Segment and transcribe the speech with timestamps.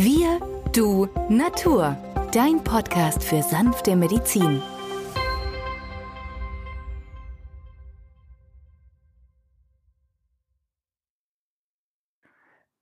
[0.00, 0.38] Wir,
[0.72, 1.96] du, Natur.
[2.32, 4.62] Dein Podcast für sanfte Medizin.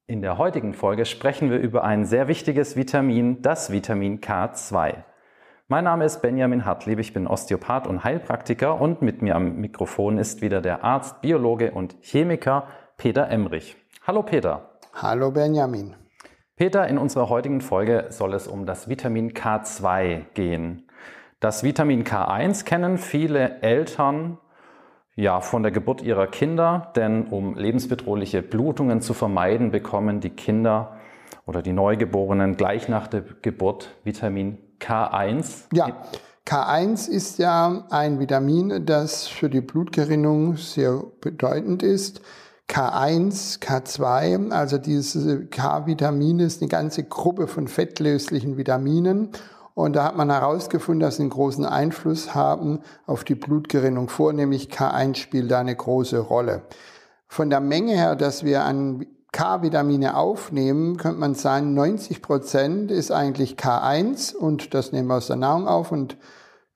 [0.07, 5.05] In der heutigen Folge sprechen wir über ein sehr wichtiges Vitamin, das Vitamin K2.
[5.69, 10.19] Mein Name ist Benjamin Hartlieb, ich bin Osteopath und Heilpraktiker und mit mir am Mikrofon
[10.19, 13.75] ist wieder der Arzt, Biologe und Chemiker Peter Emrich.
[14.07, 14.69] Hallo Peter.
[14.93, 15.95] Hallo Benjamin.
[16.57, 20.89] Peter, in unserer heutigen Folge soll es um das Vitamin K2 gehen.
[21.39, 24.39] Das Vitamin K1 kennen viele Eltern
[25.17, 30.97] ja, von der Geburt ihrer Kinder, denn um lebensbedrohliche Blutungen zu vermeiden, bekommen die Kinder
[31.45, 35.67] oder die Neugeborenen gleich nach der Geburt Vitamin K1.
[35.75, 36.05] Ja,
[36.47, 42.23] K1 ist ja ein Vitamin, das für die Blutgerinnung sehr bedeutend ist.
[42.69, 49.31] K1, K2, also diese K-Vitamine ist eine ganze Gruppe von fettlöslichen Vitaminen
[49.75, 54.09] und da hat man herausgefunden, dass sie einen großen Einfluss haben auf die Blutgerinnung.
[54.09, 56.63] Vornehmlich K1 spielt da eine große Rolle.
[57.29, 63.13] Von der Menge her, dass wir an K-Vitamine aufnehmen, könnte man sagen, 90 Prozent ist
[63.13, 66.17] eigentlich K1 und das nehmen wir aus der Nahrung auf und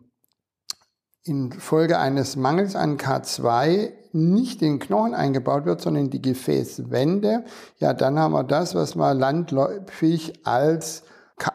[1.24, 7.44] infolge eines Mangels an K2 nicht in den Knochen eingebaut wird, sondern in die Gefäßwände,
[7.80, 11.04] ja, dann haben wir das, was man landläufig als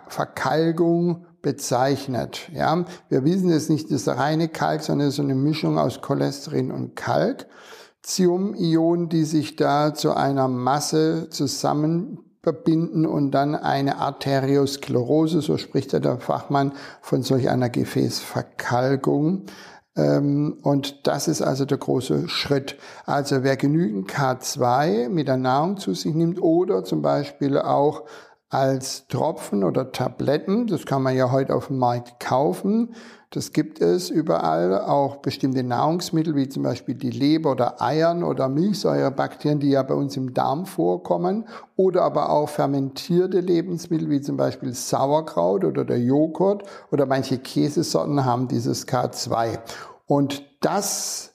[0.09, 2.51] Verkalkung bezeichnet.
[2.53, 6.97] Ja, wir wissen es nicht das reine Kalk, sondern so eine Mischung aus Cholesterin und
[6.97, 7.47] Kalk.
[8.03, 15.93] Zium-Ionen, die sich da zu einer Masse zusammen verbinden und dann eine Arteriosklerose, so spricht
[15.93, 19.45] ja der Fachmann von solch einer Gefäßverkalkung.
[19.99, 22.77] Ähm, und das ist also der große Schritt.
[23.05, 28.05] Also wer genügend K2 mit der Nahrung zu sich nimmt oder zum Beispiel auch
[28.49, 30.69] als Tropfen oder Tabletten.
[30.69, 32.95] Das kann man ja heute auf dem Markt kaufen.
[33.31, 34.81] Das gibt es überall.
[34.81, 39.95] Auch bestimmte Nahrungsmittel wie zum Beispiel die Leber oder Eiern oder Milchsäurebakterien, die ja bei
[39.95, 41.47] uns im Darm vorkommen.
[41.77, 48.25] Oder aber auch fermentierte Lebensmittel wie zum Beispiel Sauerkraut oder der Joghurt oder manche Käsesorten
[48.25, 49.59] haben dieses K2.
[50.07, 51.33] Und das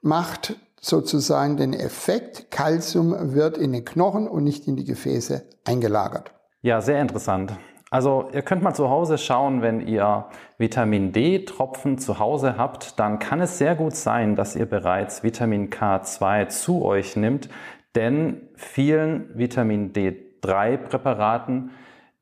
[0.00, 6.32] macht sozusagen den Effekt, Calcium wird in den Knochen und nicht in die Gefäße eingelagert.
[6.62, 7.52] Ja, sehr interessant.
[7.92, 10.26] Also ihr könnt mal zu Hause schauen, wenn ihr
[10.58, 15.70] Vitamin D-Tropfen zu Hause habt, dann kann es sehr gut sein, dass ihr bereits Vitamin
[15.70, 17.48] K2 zu euch nimmt,
[17.96, 21.70] denn vielen Vitamin D3-Präparaten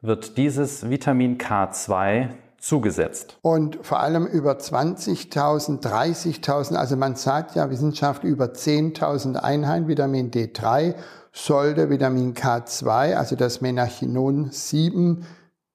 [0.00, 3.36] wird dieses Vitamin K2 zugesetzt.
[3.42, 10.30] Und vor allem über 20.000, 30.000, also man sagt ja Wissenschaft über 10.000 Einheiten Vitamin
[10.30, 10.94] D3
[11.32, 15.26] sollte Vitamin K2, also das Menachinon 7,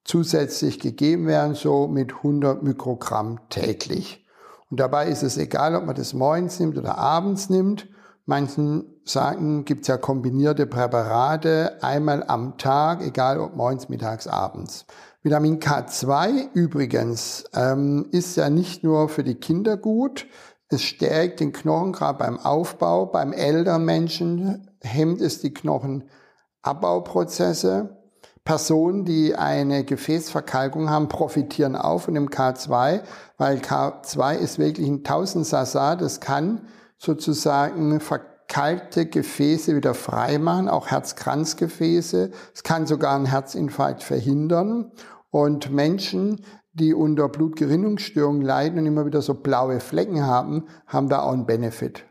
[0.03, 4.25] zusätzlich gegeben werden, so mit 100 Mikrogramm täglich.
[4.69, 7.87] Und dabei ist es egal, ob man das morgens nimmt oder abends nimmt.
[8.25, 14.85] Manchen sagen, gibt es ja kombinierte Präparate einmal am Tag, egal ob morgens, mittags, abends.
[15.21, 20.25] Vitamin K2 übrigens ähm, ist ja nicht nur für die Kinder gut,
[20.73, 28.02] es stärkt den Knochen gerade beim Aufbau, beim älteren Menschen hemmt es die Knochenabbauprozesse.
[28.45, 33.01] Personen, die eine Gefäßverkalkung haben, profitieren auch von dem K2,
[33.37, 36.67] weil K2 ist wirklich ein Tausendsasa, das kann
[36.97, 42.31] sozusagen verkalkte Gefäße wieder freimachen, auch Herzkranzgefäße.
[42.53, 44.91] Es kann sogar einen Herzinfarkt verhindern.
[45.29, 51.23] Und Menschen, die unter Blutgerinnungsstörungen leiden und immer wieder so blaue Flecken haben, haben da
[51.23, 52.05] auch einen Benefit.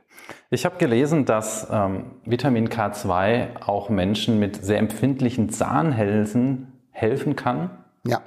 [0.52, 7.70] Ich habe gelesen, dass ähm, Vitamin K2 auch Menschen mit sehr empfindlichen Zahnhälsen helfen kann.
[8.06, 8.20] Ja,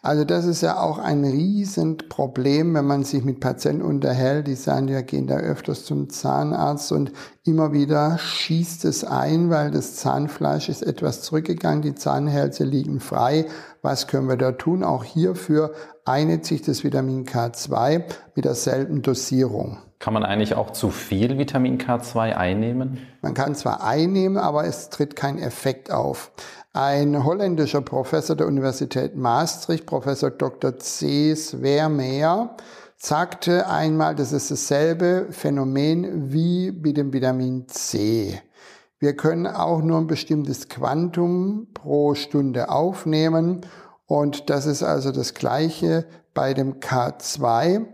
[0.00, 4.88] Also das ist ja auch ein Riesenproblem, wenn man sich mit Patienten unterhält, die sagen,
[4.88, 7.12] ja, gehen da öfters zum Zahnarzt und
[7.44, 13.46] immer wieder schießt es ein, weil das Zahnfleisch ist etwas zurückgegangen, die Zahnhälse liegen frei.
[13.82, 14.84] Was können wir da tun?
[14.84, 15.72] Auch hierfür
[16.04, 18.04] einigt sich das Vitamin K2
[18.36, 19.78] mit derselben Dosierung.
[19.98, 22.98] Kann man eigentlich auch zu viel Vitamin K2 einnehmen?
[23.20, 26.30] Man kann zwar einnehmen, aber es tritt kein Effekt auf.
[26.74, 30.78] Ein holländischer Professor der Universität Maastricht, Professor Dr.
[30.78, 31.34] C.
[31.34, 32.56] Svermeer,
[32.98, 38.42] sagte einmal, das ist dasselbe Phänomen wie mit dem Vitamin C.
[38.98, 43.62] Wir können auch nur ein bestimmtes Quantum pro Stunde aufnehmen
[44.04, 47.86] und das ist also das gleiche bei dem K2.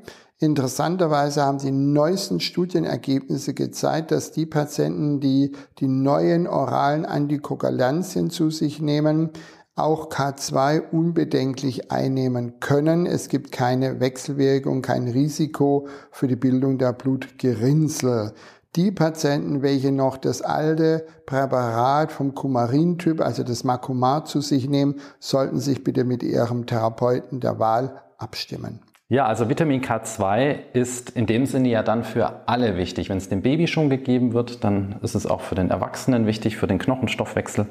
[0.44, 8.50] Interessanterweise haben die neuesten Studienergebnisse gezeigt, dass die Patienten, die die neuen oralen Antikoagulantien zu
[8.50, 9.30] sich nehmen,
[9.74, 13.06] auch K2 unbedenklich einnehmen können.
[13.06, 18.32] Es gibt keine Wechselwirkung, kein Risiko für die Bildung der Blutgerinnsel.
[18.76, 24.96] Die Patienten, welche noch das alte Präparat vom Kumarin-Typ, also das Makumar zu sich nehmen,
[25.20, 28.80] sollten sich bitte mit ihrem Therapeuten der Wahl abstimmen.
[29.14, 33.10] Ja, also Vitamin K2 ist in dem Sinne ja dann für alle wichtig.
[33.10, 36.56] Wenn es dem Baby schon gegeben wird, dann ist es auch für den Erwachsenen wichtig,
[36.56, 37.66] für den Knochenstoffwechsel,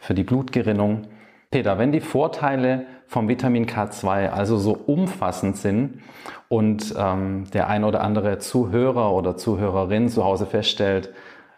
[0.00, 1.04] für die Blutgerinnung.
[1.50, 6.02] Peter, wenn die Vorteile vom Vitamin K2 also so umfassend sind
[6.50, 11.08] und ähm, der ein oder andere Zuhörer oder Zuhörerin zu Hause feststellt,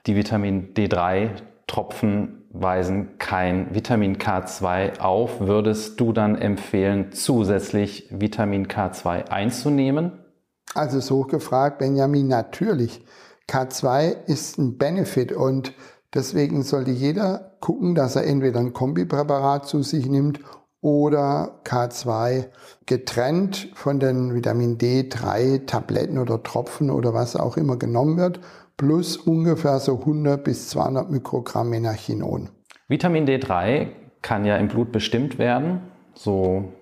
[0.07, 1.31] die Vitamin D3
[1.67, 5.41] Tropfen weisen kein Vitamin K2 auf.
[5.41, 10.13] Würdest du dann empfehlen, zusätzlich Vitamin K2 einzunehmen?
[10.73, 13.05] Also so gefragt, Benjamin, natürlich.
[13.51, 15.75] K2 ist ein Benefit und
[16.15, 20.41] deswegen sollte jeder gucken, dass er entweder ein Kombipräparat zu sich nimmt
[20.81, 22.47] oder K2
[22.87, 28.41] getrennt von den Vitamin D3 Tabletten oder Tropfen oder was auch immer genommen wird
[28.77, 32.51] plus ungefähr so 100 bis 200 Mikrogramm Menachinon.
[32.89, 33.89] Vitamin D3
[34.23, 35.81] kann ja im Blut bestimmt werden.
[36.15, 36.73] So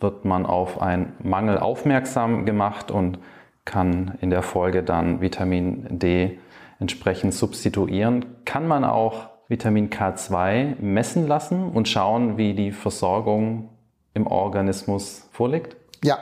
[0.00, 3.18] wird man auf einen Mangel aufmerksam gemacht und
[3.64, 6.38] kann in der Folge dann Vitamin D
[6.78, 8.24] entsprechend substituieren.
[8.44, 13.70] Kann man auch Vitamin K2 messen lassen und schauen, wie die Versorgung
[14.14, 15.76] im Organismus vorliegt?
[16.02, 16.18] Ja,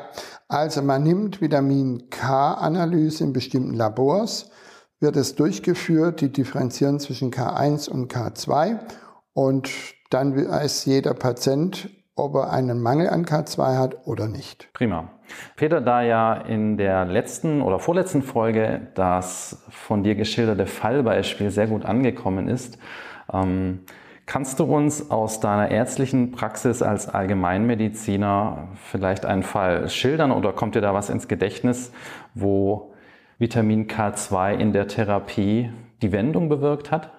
[0.49, 4.51] also man nimmt Vitamin K-Analyse in bestimmten Labors
[5.01, 8.79] wird es durchgeführt, die differenzieren zwischen K1 und K2
[9.33, 9.71] und
[10.11, 14.69] dann weiß jeder Patient, ob er einen Mangel an K2 hat oder nicht.
[14.73, 15.11] Prima.
[15.57, 21.67] Peter, da ja in der letzten oder vorletzten Folge das von dir geschilderte Fallbeispiel sehr
[21.67, 22.79] gut angekommen ist,
[23.33, 23.81] ähm,
[24.27, 30.75] kannst du uns aus deiner ärztlichen Praxis als Allgemeinmediziner vielleicht einen Fall schildern oder kommt
[30.75, 31.93] dir da was ins Gedächtnis,
[32.35, 32.93] wo
[33.39, 35.71] Vitamin K2 in der Therapie
[36.03, 37.13] die Wendung bewirkt hat?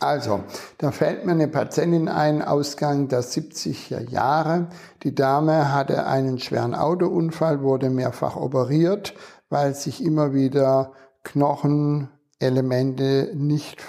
[0.00, 0.42] Also,
[0.78, 4.68] da fällt mir eine Patientin ein, Ausgang der 70er Jahre.
[5.02, 9.14] Die Dame hatte einen schweren Autounfall, wurde mehrfach operiert,
[9.50, 10.92] weil sich immer wieder
[11.22, 13.80] Knochenelemente nicht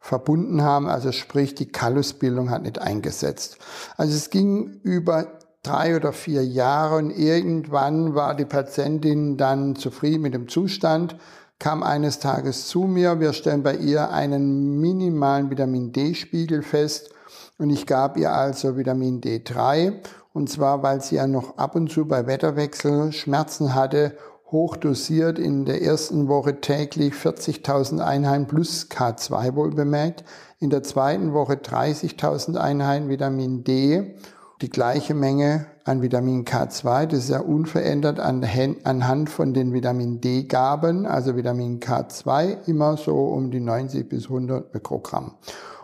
[0.00, 3.58] verbunden haben, also sprich die Kallusbildung hat nicht eingesetzt.
[3.96, 10.22] Also es ging über drei oder vier Jahre und irgendwann war die Patientin dann zufrieden
[10.22, 11.16] mit dem Zustand,
[11.58, 17.10] kam eines Tages zu mir, wir stellen bei ihr einen minimalen Vitamin D-Spiegel fest
[17.58, 19.94] und ich gab ihr also Vitamin D3
[20.32, 24.16] und zwar, weil sie ja noch ab und zu bei Wetterwechsel Schmerzen hatte,
[24.50, 30.24] hochdosiert in der ersten Woche täglich 40.000 Einheiten plus K2 wohl bemerkt,
[30.58, 34.14] in der zweiten Woche 30.000 Einheiten Vitamin D
[34.60, 41.06] die gleiche Menge an Vitamin K2, das ist ja unverändert anhand von den Vitamin D-Gaben,
[41.06, 45.34] also Vitamin K2 immer so um die 90 bis 100 Mikrogramm.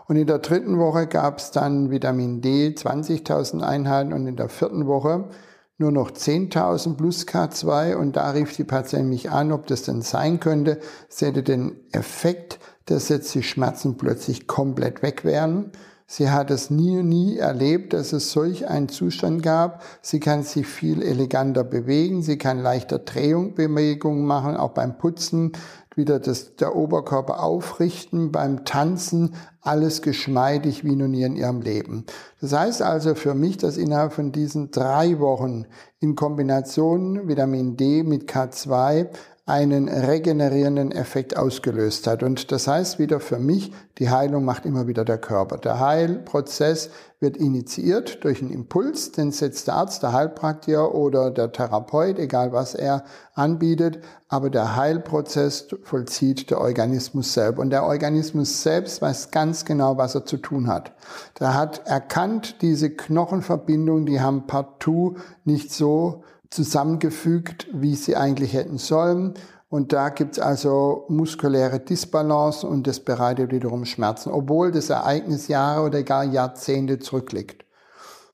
[0.07, 4.49] Und in der dritten Woche gab es dann Vitamin D 20.000 Einheiten und in der
[4.49, 5.29] vierten Woche
[5.77, 10.01] nur noch 10.000 plus K2 und da rief die Patientin mich an, ob das denn
[10.01, 10.79] sein könnte.
[11.09, 15.71] Sie hätte den Effekt, dass jetzt die Schmerzen plötzlich komplett weg wären.
[16.07, 19.81] Sie hat es nie, nie erlebt, dass es solch einen Zustand gab.
[20.03, 22.21] Sie kann sich viel eleganter bewegen.
[22.21, 25.53] Sie kann leichter Drehungbewegungen machen, auch beim Putzen
[25.95, 32.05] wieder das, der Oberkörper aufrichten, beim Tanzen, alles geschmeidig wie noch nie in ihrem Leben.
[32.41, 35.65] Das heißt also für mich, dass innerhalb von diesen drei Wochen
[35.99, 39.07] in Kombination Vitamin D mit K2
[39.47, 42.23] einen regenerierenden Effekt ausgelöst hat.
[42.23, 45.59] Und das heißt wieder für mich, die Heilung macht immer wieder der Körper.
[45.59, 51.51] Der Heilprozess wird initiiert durch einen Impuls, den setzt der Arzt, der Heilpraktiker oder der
[51.51, 53.03] Therapeut, egal was er
[53.35, 53.99] anbietet,
[54.29, 57.59] aber der Heilprozess vollzieht der Organismus selbst.
[57.59, 60.91] Und der Organismus selbst weiß ganz genau, was er zu tun hat.
[61.39, 66.23] Der hat erkannt, diese Knochenverbindungen, die haben partout nicht so
[66.55, 69.35] zusammengefügt, wie sie eigentlich hätten sollen.
[69.69, 75.47] Und da gibt es also muskuläre Disbalance und das bereitet wiederum Schmerzen, obwohl das Ereignis
[75.47, 77.65] Jahre oder gar Jahrzehnte zurückliegt.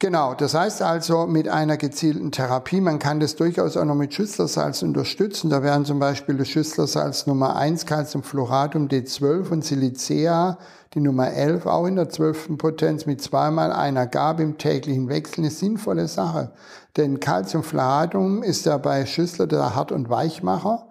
[0.02, 4.16] Genau, das heißt also mit einer gezielten Therapie, man kann das durchaus auch noch mit
[4.16, 5.52] Schüsslersalz unterstützen.
[5.52, 10.58] Da wären zum Beispiel das Schüsslersalz Nummer 1, Calciumfluoratum D12 und Silicea,
[10.96, 12.58] die Nummer 11, auch in der 12.
[12.58, 16.52] Potenz mit zweimal einer Gabe im täglichen Wechsel, eine sinnvolle Sache.
[16.98, 20.88] Denn Calciumfluoratum ist ja bei Schüssler der Hart- und Weichmacher.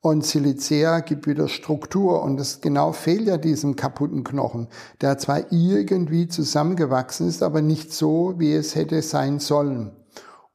[0.00, 4.66] Und Silicea gibt wieder Struktur und das genau fehlt ja diesem kaputten Knochen,
[5.00, 9.92] der zwar irgendwie zusammengewachsen ist, aber nicht so, wie es hätte sein sollen.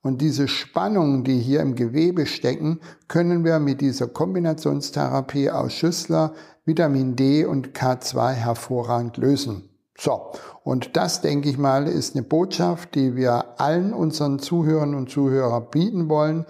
[0.01, 6.33] Und diese Spannungen, die hier im Gewebe stecken, können wir mit dieser Kombinationstherapie aus Schüssler,
[6.65, 9.69] Vitamin D und K2 hervorragend lösen.
[9.99, 10.31] So,
[10.63, 15.67] und das, denke ich mal, ist eine Botschaft, die wir allen unseren Zuhörern und Zuhörern
[15.71, 16.45] bieten wollen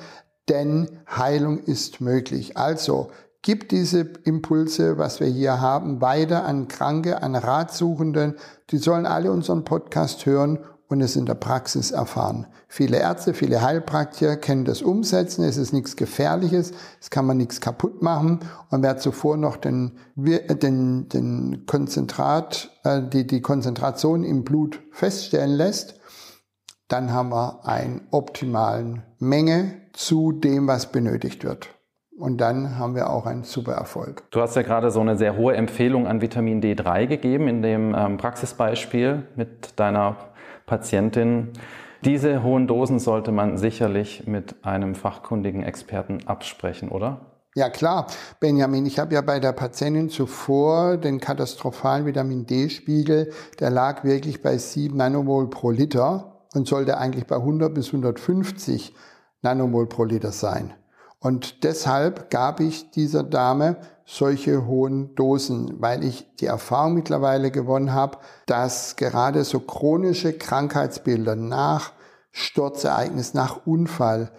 [0.49, 2.57] denn Heilung ist möglich.
[2.57, 3.09] Also
[3.41, 8.35] gib diese Impulse, was wir hier haben, weiter an Kranke, an Ratsuchenden.
[8.71, 12.47] Die sollen alle unseren Podcast hören und es in der Praxis erfahren.
[12.69, 15.43] Viele Ärzte, viele Heilpraktiker kennen das Umsetzen.
[15.43, 16.71] Es ist nichts Gefährliches.
[17.01, 18.39] Es kann man nichts kaputt machen.
[18.69, 25.99] Und wer zuvor noch den, den, den Konzentrat, die, die Konzentration im Blut feststellen lässt,
[26.87, 31.69] dann haben wir eine optimalen Menge zu dem, was benötigt wird.
[32.17, 34.23] Und dann haben wir auch einen super Erfolg.
[34.31, 37.93] Du hast ja gerade so eine sehr hohe Empfehlung an Vitamin D3 gegeben in dem
[37.95, 40.15] ähm, Praxisbeispiel mit deiner
[40.65, 41.49] Patientin.
[42.03, 47.36] Diese hohen Dosen sollte man sicherlich mit einem fachkundigen Experten absprechen, oder?
[47.57, 48.05] Ja klar,
[48.39, 54.43] Benjamin, ich habe ja bei der Patientin zuvor den katastrophalen Vitamin D-Spiegel, der lag wirklich
[54.43, 58.93] bei 7 Nanomol pro Liter und sollte eigentlich bei 100 bis 150
[59.41, 60.75] Nanomol pro Liter sein.
[61.19, 67.91] Und deshalb gab ich dieser Dame solche hohen Dosen, weil ich die Erfahrung mittlerweile gewonnen
[67.91, 71.91] habe, dass gerade so chronische Krankheitsbilder nach
[72.29, 74.31] Sturzereignis, nach Unfall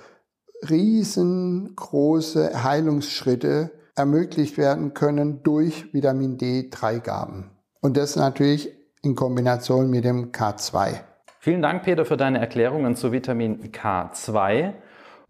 [0.69, 7.51] riesengroße Heilungsschritte ermöglicht werden können durch Vitamin D3-Gaben.
[7.81, 8.73] Und das natürlich
[9.03, 11.01] in Kombination mit dem K2.
[11.41, 14.75] Vielen Dank, Peter, für deine Erklärungen zu Vitamin K2.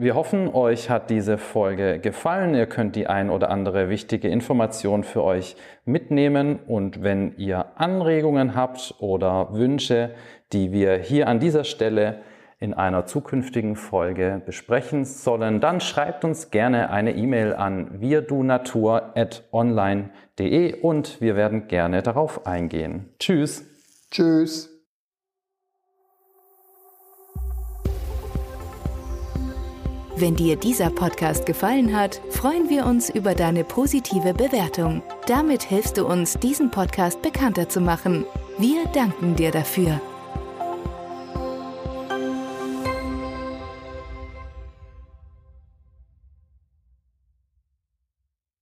[0.01, 2.55] Wir hoffen, euch hat diese Folge gefallen.
[2.55, 6.61] Ihr könnt die ein oder andere wichtige Information für euch mitnehmen.
[6.67, 10.15] Und wenn ihr Anregungen habt oder Wünsche,
[10.53, 12.21] die wir hier an dieser Stelle
[12.61, 21.21] in einer zukünftigen Folge besprechen sollen, dann schreibt uns gerne eine E-Mail an wirdunatur.online.de und
[21.21, 23.11] wir werden gerne darauf eingehen.
[23.21, 23.65] Tschüss.
[24.11, 24.79] Tschüss.
[30.21, 35.01] Wenn dir dieser Podcast gefallen hat, freuen wir uns über deine positive Bewertung.
[35.29, 38.25] Damit hilfst du uns, diesen Podcast bekannter zu machen.
[38.59, 40.01] Wir danken dir dafür.